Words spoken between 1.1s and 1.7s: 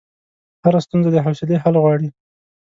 د حوصلې